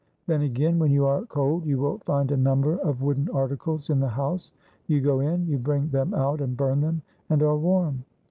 Then 0.25 0.41
again, 0.41 0.79
when 0.79 0.89
you 0.89 1.05
are 1.05 1.27
cold, 1.27 1.63
you 1.67 1.77
will 1.77 1.99
find 1.99 2.31
a 2.31 2.35
number 2.35 2.73
of 2.79 3.03
wooden 3.03 3.29
articles 3.29 3.91
in 3.91 3.99
the 3.99 4.09
house. 4.09 4.51
You 4.87 4.99
go 4.99 5.19
in, 5.19 5.45
you 5.45 5.59
bring 5.59 5.89
them 5.89 6.15
out 6.15 6.41
and 6.41 6.57
burn 6.57 6.81
them 6.81 7.03
and 7.29 7.43
are 7.43 7.55
warm." 7.55 8.03